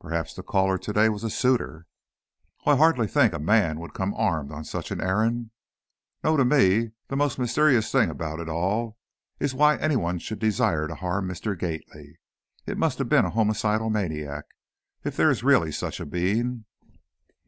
[0.00, 1.86] "Perhaps the caller today was a suitor."
[2.66, 5.52] "Oh, I hardly think a man would come armed on such an errand.
[6.24, 8.98] No; to me, the most mysterious thing about it all,
[9.38, 11.56] is why anyone should desire to harm Mr.
[11.56, 12.18] Gately.
[12.66, 14.46] It must have been a homicidal maniac,
[15.04, 16.64] if there is really such a being."